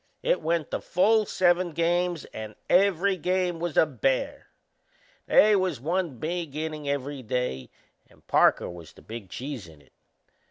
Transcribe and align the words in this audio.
It 0.23 0.41
went 0.41 0.71
the 0.71 0.81
full 0.81 1.27
seven 1.27 1.73
games 1.73 2.25
and 2.33 2.55
every 2.71 3.17
game 3.17 3.59
was 3.59 3.77
a 3.77 3.85
bear. 3.85 4.47
They 5.27 5.55
was 5.55 5.79
one 5.79 6.17
big 6.17 6.53
innin' 6.55 6.87
every 6.87 7.21
day 7.21 7.69
and 8.09 8.25
Parker 8.25 8.67
was 8.67 8.93
the 8.93 9.03
big 9.03 9.29
cheese 9.29 9.67
in 9.67 9.79
it. 9.79 9.93